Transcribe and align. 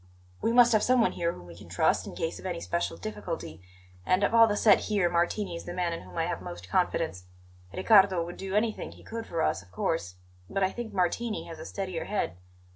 "We 0.41 0.51
must 0.51 0.71
have 0.73 0.81
someone 0.81 1.11
here 1.11 1.31
whom 1.31 1.45
we 1.45 1.55
can 1.55 1.69
trust, 1.69 2.07
in 2.07 2.15
case 2.15 2.39
of 2.39 2.45
any 2.47 2.59
special 2.59 2.97
difficulty; 2.97 3.61
and 4.03 4.23
of 4.23 4.33
all 4.33 4.47
the 4.47 4.57
set 4.57 4.79
here 4.85 5.11
Martini 5.11 5.55
is 5.55 5.65
the 5.65 5.75
man 5.75 5.93
in 5.93 6.01
whom 6.01 6.17
I 6.17 6.25
have 6.25 6.41
most 6.41 6.67
confidence. 6.69 7.25
Riccardo 7.71 8.25
would 8.25 8.37
do 8.37 8.55
anything 8.55 8.93
he 8.93 9.03
could 9.03 9.27
for 9.27 9.43
us, 9.43 9.61
of 9.61 9.71
course; 9.71 10.15
but 10.49 10.63
I 10.63 10.71
think 10.71 10.91
Martini 10.91 11.43
has 11.43 11.59
a 11.59 11.67
steadier 11.67 12.05
head. 12.05 12.35